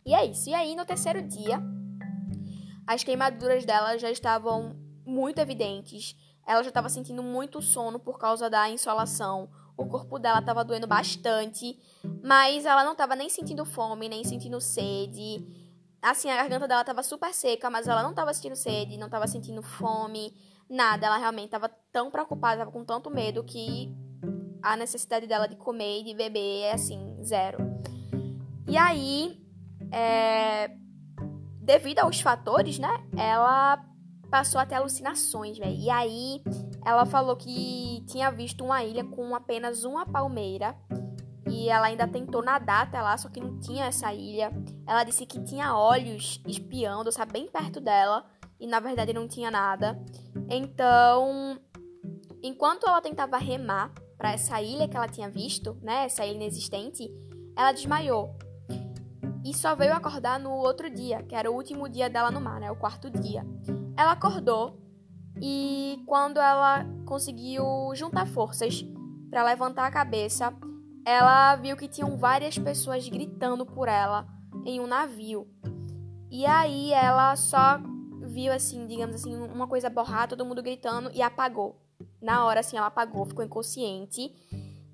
E 0.06 0.14
é 0.14 0.26
isso. 0.26 0.50
E 0.50 0.54
aí, 0.54 0.76
no 0.76 0.84
terceiro 0.84 1.22
dia, 1.22 1.62
as 2.88 3.04
queimaduras 3.04 3.66
dela 3.66 3.98
já 3.98 4.10
estavam 4.10 4.76
muito 5.06 5.40
evidentes. 5.40 6.16
Ela 6.46 6.64
já 6.64 6.70
estava 6.70 6.90
sentindo 6.90 7.22
muito 7.22 7.62
sono 7.62 8.00
por 8.00 8.18
causa 8.18 8.50
da 8.50 8.70
insolação. 8.70 9.50
O 9.82 9.88
corpo 9.88 10.20
dela 10.20 10.40
estava 10.40 10.64
doendo 10.64 10.88
bastante, 10.88 11.78
mas 12.24 12.66
ela 12.66 12.84
não 12.84 12.94
estava 12.94 13.16
nem 13.16 13.30
sentindo 13.30 13.66
fome, 13.66 14.08
nem 14.08 14.24
sentindo 14.24 14.60
sede 14.62 15.46
assim, 16.02 16.30
a 16.30 16.36
garganta 16.36 16.68
dela 16.68 16.84
tava 16.84 17.04
super 17.04 17.34
seca, 17.34 17.70
mas 17.70 17.88
ela 17.88 18.02
não 18.02 18.14
tava 18.14 18.34
sentindo 18.34 18.56
sede, 18.56 18.98
não 18.98 19.10
tava 19.10 19.28
sentindo 19.28 19.62
fome, 19.62 20.34
nada. 20.70 21.06
Ela 21.06 21.18
realmente 21.18 21.52
tava 21.52 21.70
tão 21.92 22.10
preocupada, 22.10 22.60
tava 22.60 22.72
com 22.72 22.84
tanto 22.84 23.12
medo 23.12 23.44
que 23.44 23.94
a 24.64 24.76
necessidade 24.76 25.28
dela 25.28 25.48
de 25.48 25.56
comer 25.56 26.00
e 26.00 26.04
de 26.04 26.14
beber 26.16 26.62
é 26.64 26.74
assim, 26.74 27.18
zero. 27.24 27.60
E 28.68 28.78
aí, 28.78 29.40
é, 29.92 30.72
devido 31.62 32.00
aos 32.00 32.20
fatores, 32.20 32.80
né, 32.80 33.06
ela 33.16 33.84
passou 34.30 34.60
a 34.60 34.66
ter 34.66 34.76
alucinações, 34.76 35.58
velho. 35.58 35.76
E 35.76 35.90
aí, 35.90 36.42
ela 36.86 37.06
falou 37.06 37.36
que 37.36 38.04
tinha 38.08 38.32
visto 38.32 38.64
uma 38.64 38.84
ilha 38.84 39.04
com 39.04 39.36
apenas 39.36 39.84
uma 39.84 40.06
palmeira 40.06 40.76
e 41.48 41.70
ela 41.70 41.88
ainda 41.88 42.08
tentou 42.08 42.44
nadar 42.44 42.84
até 42.84 43.02
lá, 43.02 43.18
só 43.18 43.30
que 43.30 43.40
não 43.40 43.60
tinha 43.60 43.86
essa 43.86 44.14
ilha. 44.14 44.52
Ela 44.88 45.04
disse 45.04 45.26
que 45.26 45.44
tinha 45.44 45.76
olhos 45.76 46.42
espiando, 46.48 47.12
sabe, 47.12 47.34
bem 47.34 47.48
perto 47.48 47.80
dela, 47.82 48.26
e 48.60 48.66
na 48.66 48.80
verdade 48.80 49.14
não 49.14 49.28
tinha 49.28 49.52
nada. 49.52 50.00
Então, 50.50 51.60
enquanto 52.42 52.88
ela 52.88 53.02
tentava 53.02 53.38
remar 53.38 53.94
para 54.18 54.32
essa 54.32 54.62
ilha 54.62 54.88
que 54.88 54.96
ela 54.96 55.08
tinha 55.08 55.30
visto, 55.30 55.78
né, 55.82 56.06
essa 56.06 56.26
ilha 56.26 56.36
inexistente, 56.36 57.12
ela 57.56 57.72
desmaiou. 57.72 58.36
E 59.44 59.54
só 59.56 59.76
veio 59.76 59.94
acordar 59.94 60.40
no 60.40 60.52
outro 60.52 60.90
dia, 60.90 61.24
que 61.24 61.36
era 61.36 61.50
o 61.50 61.56
último 61.56 61.90
dia 61.90 62.10
dela 62.10 62.32
no 62.32 62.40
mar, 62.40 62.60
né, 62.60 62.72
o 62.72 62.76
quarto 62.76 63.10
dia. 63.10 63.46
Ela 63.98 64.12
acordou 64.12 64.80
e 65.42 66.04
quando 66.06 66.40
ela 66.40 66.86
conseguiu 67.06 67.66
juntar 67.96 68.28
forças 68.28 68.86
para 69.30 69.44
levantar 69.44 69.88
a 69.88 69.92
cabeça, 69.92 70.54
ela 71.04 71.56
viu 71.56 71.76
que 71.76 71.88
tinham 71.88 72.16
várias 72.16 72.58
pessoas 72.60 73.10
gritando 73.10 73.66
por 73.66 73.88
ela 73.88 74.28
em 74.66 74.80
um 74.80 74.86
navio. 74.86 75.48
E 76.30 76.46
aí 76.46 76.94
ela 76.94 77.36
só 77.36 77.80
viu 78.22 78.54
assim, 78.54 78.86
digamos 78.86 79.16
assim, 79.16 79.36
uma 79.36 79.68
coisa 79.68 79.90
borrada, 79.90 80.36
todo 80.36 80.46
mundo 80.48 80.62
gritando 80.62 81.10
e 81.12 81.22
apagou. 81.22 81.82
Na 82.22 82.46
hora 82.46 82.60
assim 82.60 82.78
ela 82.78 82.88
apagou, 82.88 83.26
ficou 83.26 83.44
inconsciente, 83.44 84.32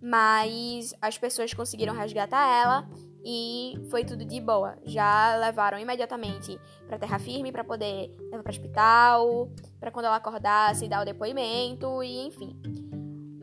mas 0.01 0.93
as 1.01 1.17
pessoas 1.17 1.53
conseguiram 1.53 1.93
resgatar 1.93 2.47
ela 2.47 2.89
e 3.29 3.73
foi 3.89 4.05
tudo 4.05 4.23
de 4.23 4.39
boa. 4.39 4.77
Já 4.85 5.35
levaram 5.35 5.77
imediatamente 5.77 6.57
para 6.87 6.97
terra 6.97 7.19
firme 7.19 7.51
para 7.51 7.61
poder 7.61 8.09
levar 8.31 8.41
para 8.41 8.51
hospital, 8.51 9.51
para 9.81 9.91
quando 9.91 10.05
ela 10.05 10.15
acordasse 10.15 10.87
dar 10.87 11.01
o 11.01 11.05
depoimento 11.05 12.01
e 12.01 12.25
enfim. 12.25 12.57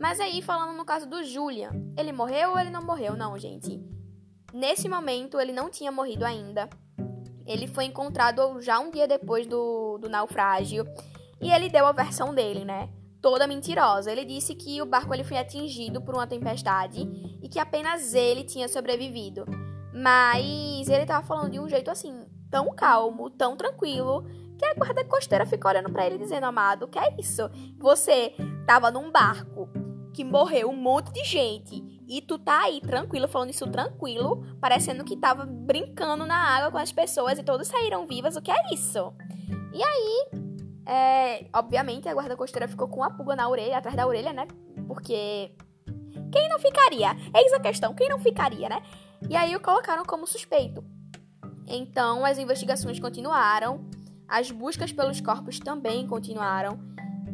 Mas 0.00 0.18
aí, 0.20 0.40
falando 0.40 0.74
no 0.74 0.86
caso 0.86 1.06
do 1.06 1.22
Julian, 1.22 1.70
ele 1.98 2.12
morreu 2.12 2.52
ou 2.52 2.58
ele 2.58 2.70
não 2.70 2.82
morreu? 2.82 3.14
Não, 3.14 3.38
gente. 3.38 3.78
Nesse 4.54 4.88
momento, 4.88 5.38
ele 5.38 5.52
não 5.52 5.68
tinha 5.68 5.92
morrido 5.92 6.24
ainda. 6.24 6.66
Ele 7.46 7.66
foi 7.66 7.84
encontrado 7.84 8.62
já 8.62 8.78
um 8.78 8.90
dia 8.90 9.06
depois 9.06 9.46
do, 9.46 9.98
do 9.98 10.08
naufrágio. 10.08 10.86
E 11.42 11.50
ele 11.50 11.68
deu 11.68 11.84
a 11.84 11.92
versão 11.92 12.34
dele, 12.34 12.64
né? 12.64 12.88
Toda 13.20 13.46
mentirosa. 13.46 14.10
Ele 14.10 14.24
disse 14.24 14.54
que 14.54 14.80
o 14.80 14.86
barco 14.86 15.12
ele 15.12 15.24
foi 15.24 15.36
atingido 15.36 16.00
por 16.00 16.14
uma 16.14 16.26
tempestade 16.26 17.06
e 17.42 17.48
que 17.50 17.58
apenas 17.58 18.14
ele 18.14 18.44
tinha 18.44 18.66
sobrevivido. 18.66 19.44
Mas 19.94 20.88
ele 20.88 21.06
tava 21.06 21.24
falando 21.24 21.52
de 21.52 21.60
um 21.60 21.68
jeito 21.68 21.90
assim, 21.90 22.26
tão 22.50 22.74
calmo, 22.74 23.30
tão 23.30 23.56
tranquilo, 23.56 24.26
que 24.58 24.64
a 24.64 24.74
guarda 24.74 25.04
costeira 25.04 25.46
ficou 25.46 25.70
olhando 25.70 25.90
para 25.90 26.06
ele 26.06 26.18
dizendo: 26.18 26.44
Amado, 26.44 26.88
que 26.88 26.98
é 26.98 27.14
isso? 27.18 27.48
Você 27.78 28.34
tava 28.66 28.90
num 28.90 29.10
barco 29.10 29.68
que 30.12 30.24
morreu 30.24 30.70
um 30.70 30.76
monte 30.76 31.12
de 31.12 31.24
gente. 31.24 31.82
E 32.06 32.20
tu 32.20 32.38
tá 32.38 32.62
aí 32.62 32.80
tranquilo, 32.80 33.26
falando 33.26 33.50
isso 33.50 33.66
tranquilo, 33.66 34.44
parecendo 34.60 35.04
que 35.04 35.16
tava 35.16 35.44
brincando 35.44 36.24
na 36.24 36.36
água 36.36 36.70
com 36.70 36.78
as 36.78 36.92
pessoas 36.92 37.38
e 37.38 37.42
todos 37.42 37.66
saíram 37.66 38.06
vivas. 38.06 38.36
O 38.36 38.42
que 38.42 38.50
é 38.50 38.72
isso? 38.72 39.12
E 39.72 39.82
aí, 39.82 40.26
é, 40.86 41.46
obviamente, 41.52 42.08
a 42.08 42.14
guarda 42.14 42.36
costeira 42.36 42.68
ficou 42.68 42.88
com 42.88 43.02
a 43.02 43.10
pulga 43.10 43.34
na 43.34 43.48
orelha, 43.48 43.78
atrás 43.78 43.96
da 43.96 44.06
orelha, 44.06 44.32
né? 44.32 44.46
Porque. 44.86 45.52
Quem 46.30 46.48
não 46.48 46.58
ficaria? 46.58 47.16
Eis 47.32 47.52
a 47.52 47.60
questão, 47.60 47.94
quem 47.94 48.08
não 48.08 48.18
ficaria, 48.18 48.68
né? 48.68 48.82
E 49.28 49.36
aí 49.36 49.54
o 49.56 49.60
colocaram 49.60 50.04
como 50.04 50.26
suspeito. 50.26 50.84
Então, 51.66 52.24
as 52.24 52.38
investigações 52.38 53.00
continuaram, 53.00 53.88
as 54.28 54.50
buscas 54.50 54.92
pelos 54.92 55.20
corpos 55.20 55.58
também 55.58 56.06
continuaram 56.06 56.78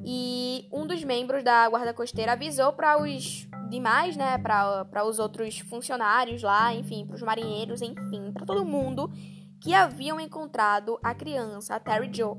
e 0.05 0.69
um 0.73 0.87
dos 0.87 1.03
membros 1.05 1.45
da 1.45 1.69
guarda 1.69 1.93
costeira 1.93 2.33
avisou 2.33 2.73
para 2.73 3.01
os 3.01 3.47
demais, 3.69 4.17
né, 4.17 4.39
para 4.39 5.05
os 5.05 5.19
outros 5.19 5.59
funcionários 5.61 6.43
lá, 6.43 6.75
enfim, 6.75 7.07
para 7.07 7.17
os 7.17 7.23
marinheiros, 7.23 7.83
enfim, 7.83 8.33
para 8.33 8.47
todo 8.47 8.65
mundo 8.65 9.11
que 9.61 9.75
haviam 9.75 10.19
encontrado 10.19 10.99
a 11.03 11.15
criança, 11.15 11.75
a 11.75 11.81
Terry 11.81 12.11
Joe. 12.13 12.37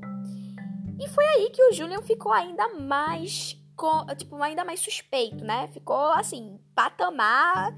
E 0.99 1.07
foi 1.07 1.25
aí 1.25 1.49
que 1.51 1.63
o 1.63 1.73
Julian 1.73 2.01
ficou 2.01 2.31
ainda 2.31 2.67
mais 2.75 3.57
tipo, 4.17 4.41
ainda 4.41 4.63
mais 4.63 4.79
suspeito, 4.79 5.43
né? 5.43 5.67
Ficou 5.69 6.11
assim, 6.11 6.59
patamar 6.75 7.75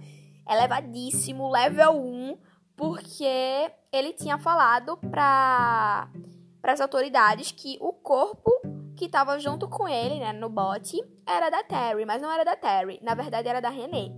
elevadíssimo, 0.50 1.50
level 1.50 1.98
1, 1.98 2.38
porque 2.76 3.72
ele 3.92 4.14
tinha 4.14 4.38
falado 4.38 4.98
para 4.98 6.10
as 6.64 6.82
autoridades 6.82 7.52
que 7.52 7.78
o 7.80 7.94
corpo 7.94 8.52
que 8.96 9.06
estava 9.06 9.40
junto 9.40 9.68
com 9.68 9.88
ele, 9.88 10.20
né, 10.20 10.34
no 10.34 10.50
bote, 10.50 11.04
era 11.26 11.50
da 11.50 11.64
Terry, 11.64 12.06
mas 12.06 12.22
não 12.22 12.32
era 12.32 12.44
da 12.44 12.56
Terry, 12.56 13.00
na 13.02 13.16
verdade 13.16 13.48
era 13.48 13.60
da 13.60 13.70
Renee. 13.70 14.14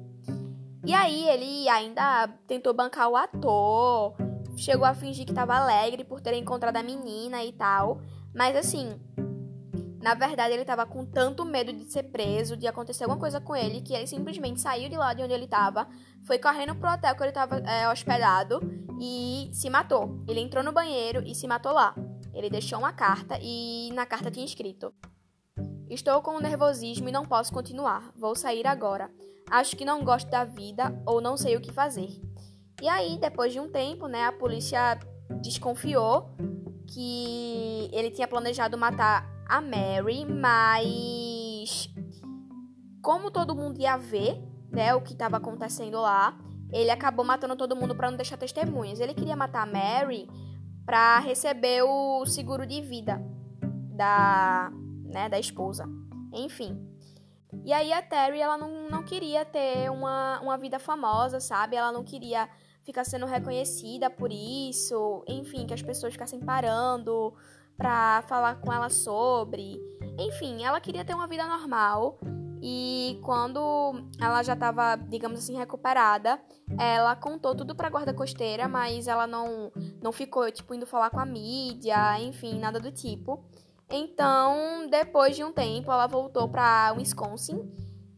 E 0.86 0.94
aí 0.94 1.27
ele 1.27 1.67
ainda 1.70 2.27
tentou 2.48 2.74
bancar 2.74 3.10
o 3.10 3.15
ator, 3.15 4.15
chegou 4.55 4.86
a 4.86 4.94
fingir 4.94 5.25
que 5.25 5.32
estava 5.32 5.55
alegre 5.55 6.03
por 6.03 6.22
ter 6.22 6.34
encontrado 6.36 6.77
a 6.77 6.84
menina 6.84 7.44
e 7.44 7.51
tal, 7.51 8.01
mas 8.34 8.55
assim, 8.55 9.00
na 10.05 10.13
verdade 10.13 10.53
ele 10.53 10.62
estava 10.62 10.85
com 10.85 11.03
tanto 11.03 11.43
medo 11.43 11.74
de 11.74 11.91
ser 11.91 12.03
preso, 12.03 12.55
de 12.55 12.67
acontecer 12.67 13.05
alguma 13.05 13.19
coisa 13.19 13.41
com 13.41 13.55
ele, 13.55 13.81
que 13.81 13.91
ele 13.91 14.05
simplesmente 14.05 14.62
saiu 14.62 14.88
de 14.88 14.95
lá 14.95 15.15
de 15.15 15.24
onde 15.24 15.33
ele 15.33 15.45
estava, 15.45 15.88
foi 16.27 16.38
correndo 16.38 16.75
pro 16.75 16.91
hotel 16.91 17.15
que 17.15 17.24
ele 17.24 17.29
estava 17.29 17.57
é, 17.57 17.89
hospedado 17.89 18.59
e 19.01 19.50
se 19.51 19.67
matou. 19.67 20.24
Ele 20.27 20.41
entrou 20.41 20.63
no 20.63 20.71
banheiro 20.71 21.24
e 21.25 21.33
se 21.33 21.47
matou 21.47 21.71
lá. 21.71 21.95
Ele 22.35 22.51
deixou 22.51 22.77
uma 22.77 22.93
carta 22.93 23.39
e 23.41 23.89
na 23.93 24.05
carta 24.05 24.29
tinha 24.29 24.45
escrito: 24.45 24.93
Estou 25.89 26.21
com 26.21 26.39
nervosismo 26.39 27.09
e 27.09 27.12
não 27.12 27.25
posso 27.25 27.51
continuar. 27.51 28.12
Vou 28.15 28.35
sair 28.35 28.67
agora. 28.67 29.09
Acho 29.50 29.75
que 29.75 29.83
não 29.83 30.03
gosto 30.03 30.29
da 30.29 30.43
vida 30.43 31.01
ou 31.03 31.19
não 31.19 31.35
sei 31.35 31.55
o 31.55 31.62
que 31.62 31.74
fazer. 31.74 32.21
E 32.79 32.88
aí, 32.88 33.17
depois 33.17 33.51
de 33.51 33.59
um 33.59 33.71
tempo, 33.71 34.05
né, 34.05 34.25
a 34.25 34.31
polícia 34.31 35.00
desconfiou 35.41 36.29
que 36.93 37.89
ele 37.91 38.12
tinha 38.12 38.27
planejado 38.27 38.77
matar 38.77 39.35
a 39.48 39.62
Mary, 39.62 40.25
mas 40.25 41.90
como 43.02 43.30
todo 43.30 43.56
mundo 43.56 43.80
ia 43.80 43.98
ver, 43.98 44.42
né, 44.72 44.96
o 44.96 45.02
que 45.02 45.14
estava 45.14 45.38
acontecendo 45.38 46.02
lá, 46.02 46.38
ele 46.72 46.90
acabou 46.90 47.24
matando 47.24 47.56
todo 47.56 47.75
mundo 47.75 47.96
para 47.96 48.10
não 48.10 48.18
deixar 48.18 48.38
testemunhas. 48.38 49.00
Ele 49.00 49.14
queria 49.14 49.36
matar 49.36 49.62
a 49.62 49.66
Mary 49.66 50.28
para 50.86 51.20
receber 51.20 51.84
o 51.84 52.25
seguro 52.25 52.66
de 52.66 52.82
vida 52.82 53.22
da, 53.96 54.72
né, 55.04 55.30
da 55.30 55.40
esposa. 55.40 55.86
Enfim. 56.34 56.78
E 57.64 57.72
aí 57.72 57.94
a 57.94 58.02
Terry, 58.02 58.42
ela 58.42 58.58
não, 58.58 58.90
não 58.90 59.04
queria 59.04 59.46
ter 59.46 59.90
uma, 59.90 60.40
uma 60.42 60.58
vida 60.58 60.78
famosa, 60.78 61.40
sabe? 61.40 61.75
Ela 61.75 61.92
não 61.92 62.04
queria 62.04 62.50
ficar 62.84 63.04
sendo 63.04 63.25
reconhecida 63.25 64.10
por 64.10 64.32
isso, 64.32 65.24
enfim, 65.28 65.66
que 65.66 65.74
as 65.74 65.82
pessoas 65.82 66.14
ficassem 66.14 66.40
parando 66.40 67.34
pra 67.77 68.24
falar 68.27 68.55
com 68.55 68.72
ela 68.72 68.89
sobre. 68.89 69.79
Enfim, 70.17 70.63
ela 70.63 70.79
queria 70.79 71.05
ter 71.05 71.13
uma 71.13 71.27
vida 71.27 71.46
normal. 71.46 72.20
E 72.62 73.20
quando 73.22 73.94
ela 74.20 74.41
já 74.41 74.53
estava, 74.53 74.96
digamos 74.96 75.39
assim, 75.39 75.55
recuperada, 75.55 76.39
ela 76.79 77.15
contou 77.15 77.53
tudo 77.53 77.75
pra 77.75 77.89
guarda 77.89 78.13
costeira, 78.13 78.67
mas 78.67 79.08
ela 79.08 79.27
não, 79.27 79.72
não 80.01 80.12
ficou, 80.12 80.50
tipo, 80.51 80.74
indo 80.74 80.88
falar 80.88 81.12
com 81.12 81.20
a 81.20 81.25
mídia, 81.25 82.20
enfim, 82.20 82.58
nada 82.58 82.79
do 82.79 82.91
tipo. 82.91 83.44
Então, 83.89 84.88
depois 84.89 85.36
de 85.36 85.44
um 85.44 85.51
tempo, 85.51 85.91
ela 85.91 86.08
voltou 86.08 86.50
pra 86.50 86.94
Wisconsin, 86.98 87.72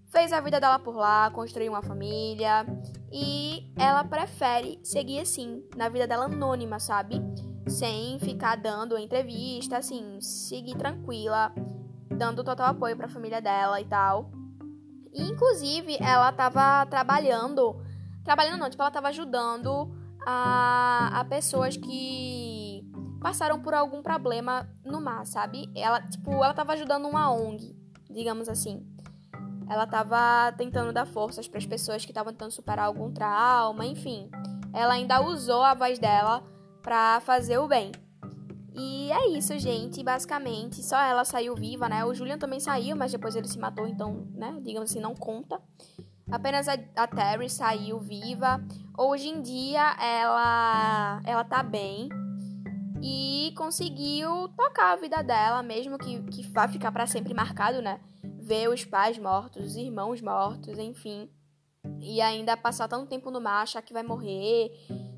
fez 0.10 0.32
a 0.32 0.40
vida 0.40 0.62
dela 0.62 0.80
por 0.80 0.96
lá, 0.96 1.30
construiu 1.32 1.74
uma 1.74 1.82
família 1.82 2.66
e 3.12 3.70
ela 3.76 4.04
prefere 4.04 4.80
seguir 4.82 5.20
assim, 5.20 5.62
na 5.76 5.90
vida 5.90 6.08
dela 6.08 6.26
anônima, 6.26 6.80
sabe? 6.80 7.22
Sem 7.68 8.18
ficar 8.20 8.56
dando 8.56 8.98
entrevista, 8.98 9.78
assim, 9.78 10.20
seguir 10.22 10.76
tranquila, 10.76 11.54
dando 12.10 12.44
total 12.44 12.68
apoio 12.68 12.96
pra 12.96 13.10
família 13.10 13.42
dela 13.42 13.80
e 13.82 13.86
tal. 13.86 14.32
E, 15.14 15.22
inclusive, 15.24 15.98
ela 16.00 16.32
tava 16.32 16.86
trabalhando, 16.86 17.76
trabalhando 18.24 18.60
não, 18.60 18.70
tipo, 18.70 18.82
ela 18.82 18.92
tava 18.92 19.10
ajudando 19.10 19.92
a, 20.26 21.20
a 21.20 21.26
pessoas 21.26 21.76
que 21.76 22.84
passaram 23.22 23.60
por 23.60 23.74
algum 23.74 24.02
problema 24.02 24.70
no 24.86 25.02
mar, 25.02 25.26
sabe? 25.26 25.70
Ela, 25.76 26.02
tipo, 26.02 26.32
ela 26.32 26.54
tava 26.54 26.74
ajudando 26.74 27.08
uma 27.08 27.32
ONG, 27.32 27.76
digamos 28.10 28.48
assim. 28.48 28.86
Ela 29.70 29.86
tava 29.86 30.54
tentando 30.54 30.94
dar 30.94 31.06
forças 31.06 31.48
para 31.48 31.58
as 31.58 31.66
pessoas 31.66 32.06
que 32.06 32.12
estavam 32.12 32.32
tentando 32.32 32.52
superar 32.52 32.86
algum 32.86 33.12
trauma, 33.12 33.86
enfim. 33.86 34.30
Ela 34.74 34.94
ainda 34.94 35.22
usou 35.22 35.62
a 35.64 35.74
voz 35.74 36.00
dela 36.00 36.44
para 36.88 37.20
fazer 37.20 37.58
o 37.58 37.67
bem. 37.67 37.91
E 38.74 39.12
é 39.12 39.27
isso, 39.38 39.60
gente. 39.60 40.01
Basicamente, 40.01 40.82
só 40.82 40.98
ela 40.98 41.25
saiu 41.25 41.53
viva, 41.53 41.89
né? 41.89 42.06
O 42.06 42.13
Julian 42.13 42.38
também 42.38 42.62
saiu, 42.62 42.96
mas 42.96 43.12
depois 43.12 43.36
ele 43.36 43.50
se 43.50 43.60
matou, 43.60 43.86
então, 43.86 44.25
né? 44.34 44.58
Digamos 44.62 44.89
assim, 44.89 45.01
não 45.01 45.13
conta. 45.13 45.60
Apenas 46.32 46.70
a, 46.70 46.77
a 46.96 47.06
Terry 47.06 47.50
saiu 47.50 48.00
viva. 48.00 48.63
Hoje 48.98 49.27
em 49.27 49.41
dia, 49.41 49.98
ela, 50.00 51.22
ela 51.25 51.44
tá 51.44 51.62
bem 51.62 52.08
e 53.01 53.53
conseguiu 53.58 54.48
tocar 54.56 54.94
a 54.94 54.96
vida 54.96 55.22
dela, 55.22 55.62
mesmo 55.62 55.98
que, 55.98 56.24
que 56.24 56.44
vai 56.44 56.70
ficar 56.70 56.94
para 56.94 57.06
sempre 57.06 57.34
marcado, 57.34 57.82
né? 57.82 58.00
Ver 58.24 58.70
os 58.70 58.86
pais 58.86 59.17
mortos, 59.17 59.65
os 59.65 59.75
irmãos 59.75 60.22
mortos, 60.22 60.79
enfim. 60.79 61.29
E 62.00 62.22
ainda 62.22 62.56
passar 62.56 62.88
tanto 62.88 63.10
tempo 63.10 63.29
no 63.29 63.41
mar, 63.41 63.63
achar 63.63 63.82
que 63.82 63.91
vai 63.91 64.03
morrer, 64.03 64.72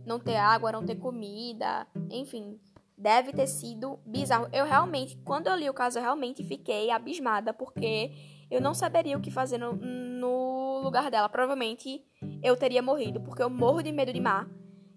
não 0.10 0.20
ter 0.20 0.36
água, 0.36 0.72
não 0.72 0.84
ter 0.84 0.96
comida, 0.96 1.88
enfim. 2.10 2.60
Deve 2.98 3.32
ter 3.32 3.48
sido 3.48 4.00
bizarro. 4.06 4.50
Eu 4.52 4.66
realmente, 4.66 5.16
quando 5.24 5.48
eu 5.48 5.56
li 5.56 5.70
o 5.70 5.74
caso, 5.74 6.00
eu 6.00 6.02
realmente 6.02 6.44
fiquei 6.44 6.90
abismada, 6.90 7.54
porque 7.54 8.12
eu 8.52 8.60
não 8.60 8.74
saberia 8.74 9.18
o 9.18 9.22
que 9.22 9.32
fazer 9.32 9.58
no, 9.58 9.74
no 9.74 10.82
lugar 10.84 11.10
dela. 11.10 11.30
Provavelmente 11.30 12.04
eu 12.44 12.58
teria 12.58 12.82
morrido, 12.82 13.22
porque 13.22 13.42
eu 13.42 13.50
morro 13.50 13.82
de 13.82 13.92
medo 13.92 14.12
de 14.12 14.20
mar. 14.20 14.50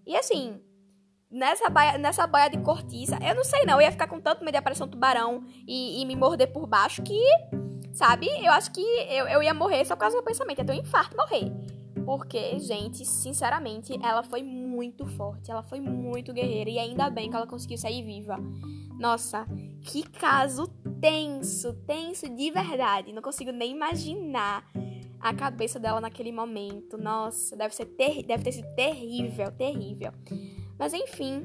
E 0.05 0.17
assim, 0.17 0.59
nessa 1.31 1.69
baia, 1.69 1.97
nessa 1.97 2.27
baia 2.27 2.49
de 2.49 2.57
cortiça. 2.57 3.17
Eu 3.21 3.35
não 3.35 3.43
sei 3.43 3.63
não, 3.63 3.75
eu 3.75 3.81
ia 3.81 3.91
ficar 3.91 4.07
com 4.07 4.19
tanto 4.19 4.43
medo 4.43 4.53
de 4.53 4.57
aparecer 4.57 4.83
um 4.83 4.87
tubarão 4.87 5.45
e, 5.67 6.01
e 6.01 6.05
me 6.05 6.15
morder 6.15 6.51
por 6.51 6.67
baixo 6.67 7.01
que, 7.03 7.23
sabe? 7.93 8.27
Eu 8.43 8.51
acho 8.51 8.71
que 8.71 8.81
eu, 8.81 9.27
eu 9.27 9.43
ia 9.43 9.53
morrer 9.53 9.85
só 9.85 9.95
por 9.95 10.01
causa 10.01 10.15
do 10.15 10.19
meu 10.19 10.25
pensamento. 10.25 10.59
Ia 10.59 10.65
ter 10.65 10.73
um 10.73 10.81
infarto 10.81 11.15
morrer. 11.15 11.51
Porque, 12.05 12.59
gente, 12.59 13.05
sinceramente, 13.05 13.97
ela 14.01 14.23
foi 14.23 14.43
muito 14.43 15.05
forte, 15.05 15.49
ela 15.49 15.63
foi 15.63 15.79
muito 15.79 16.33
guerreira 16.33 16.69
e 16.69 16.79
ainda 16.79 17.09
bem 17.09 17.29
que 17.29 17.35
ela 17.35 17.47
conseguiu 17.47 17.77
sair 17.77 18.03
viva. 18.03 18.37
Nossa, 18.99 19.45
que 19.81 20.03
caso 20.03 20.67
tenso, 20.99 21.73
tenso 21.85 22.29
de 22.29 22.51
verdade. 22.51 23.11
Não 23.11 23.21
consigo 23.21 23.51
nem 23.51 23.71
imaginar 23.71 24.65
a 25.19 25.33
cabeça 25.33 25.79
dela 25.79 26.01
naquele 26.01 26.31
momento. 26.31 26.97
Nossa, 26.97 27.55
deve 27.55 27.73
ser 27.73 27.85
ter... 27.85 28.23
deve 28.23 28.43
ter 28.43 28.51
sido 28.51 28.67
terrível, 28.75 29.51
terrível. 29.51 30.11
Mas 30.77 30.93
enfim, 30.93 31.43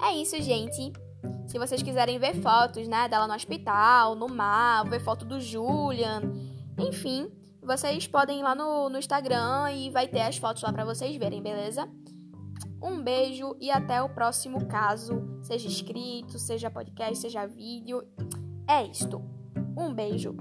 é 0.00 0.14
isso, 0.16 0.40
gente. 0.42 0.92
Se 1.46 1.58
vocês 1.58 1.82
quiserem 1.82 2.18
ver 2.18 2.34
fotos, 2.34 2.88
né, 2.88 3.08
dela 3.08 3.28
no 3.28 3.34
hospital, 3.34 4.14
no 4.16 4.28
mar, 4.28 4.84
ver 4.88 5.00
foto 5.00 5.24
do 5.24 5.40
Julian, 5.40 6.22
enfim, 6.78 7.30
vocês 7.62 8.06
podem 8.06 8.40
ir 8.40 8.42
lá 8.42 8.54
no, 8.54 8.88
no 8.88 8.98
Instagram 8.98 9.72
e 9.72 9.90
vai 9.90 10.08
ter 10.08 10.20
as 10.20 10.36
fotos 10.36 10.62
lá 10.62 10.72
para 10.72 10.84
vocês 10.84 11.16
verem, 11.16 11.42
beleza? 11.42 11.88
Um 12.82 13.02
beijo 13.02 13.56
e 13.60 13.70
até 13.70 14.02
o 14.02 14.08
próximo 14.08 14.66
caso, 14.66 15.22
seja 15.42 15.68
escrito, 15.68 16.38
seja 16.38 16.70
podcast, 16.70 17.18
seja 17.18 17.46
vídeo. 17.46 18.02
É 18.68 18.84
isto. 18.84 19.22
Um 19.76 19.94
beijo. 19.94 20.34